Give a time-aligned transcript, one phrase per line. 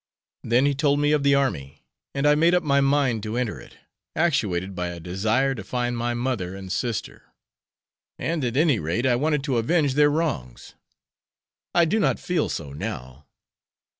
[0.43, 3.59] Then he told me of the army, and I made up my mind to enter
[3.59, 3.77] it,
[4.15, 7.25] actuated by a desire to find my mother and sister;
[8.17, 10.73] and at any rate I wanted to avenge their wrongs.
[11.75, 13.27] I do not feel so now.